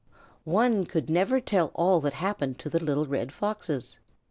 [0.49, 3.99] One could never tell all that happened to the little Red Foxes.